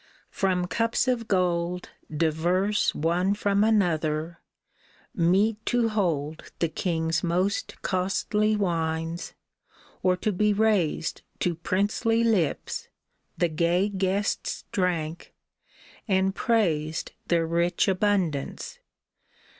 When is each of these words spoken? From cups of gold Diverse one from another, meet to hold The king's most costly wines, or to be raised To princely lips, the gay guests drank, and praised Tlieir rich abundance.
From 0.31 0.65
cups 0.65 1.07
of 1.07 1.27
gold 1.27 1.89
Diverse 2.09 2.95
one 2.95 3.35
from 3.35 3.63
another, 3.63 4.39
meet 5.13 5.63
to 5.67 5.89
hold 5.89 6.51
The 6.57 6.69
king's 6.69 7.23
most 7.23 7.79
costly 7.83 8.55
wines, 8.55 9.35
or 10.01 10.17
to 10.17 10.31
be 10.31 10.53
raised 10.53 11.21
To 11.41 11.53
princely 11.53 12.23
lips, 12.23 12.87
the 13.37 13.47
gay 13.49 13.89
guests 13.89 14.65
drank, 14.71 15.35
and 16.07 16.33
praised 16.33 17.11
Tlieir 17.29 17.47
rich 17.47 17.87
abundance. 17.87 18.79